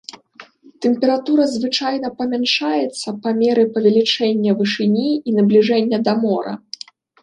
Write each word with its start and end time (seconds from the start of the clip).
Тэмпература 0.85 1.45
звычайна 1.55 2.07
памяншаецца 2.23 3.09
па 3.27 3.37
меры 3.45 3.69
павелічэння 3.79 4.51
вышыні 4.67 5.09
і 5.15 5.29
набліжэння 5.41 5.97
да 6.07 6.21
мора. 6.29 6.53